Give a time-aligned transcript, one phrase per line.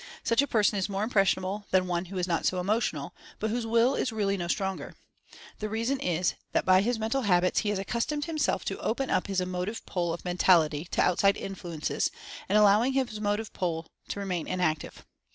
[0.23, 3.67] Such a person is more impressionable than one who is not so emotional, but whose
[3.67, 4.95] Will is really no stronger.
[5.59, 9.27] The reason is that by his mental habits he has accustomed himself to "open up"
[9.27, 12.09] his Emotive Pole of Mentality to outside influences
[12.49, 15.05] and allowing his Motive Pole to remain inactive.